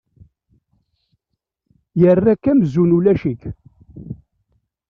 Yerra-k 1.99 2.43
amzun 2.51 2.91
ulac-ik. 2.97 3.41